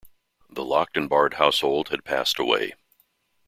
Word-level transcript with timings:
The 0.49 0.65
locked 0.65 0.97
and 0.97 1.07
barred 1.07 1.35
household 1.35 1.89
had 1.89 2.03
passed 2.03 2.39
away. 2.39 2.73